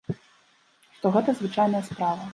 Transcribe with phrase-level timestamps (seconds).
[0.95, 2.23] Што гэта звычайная справа.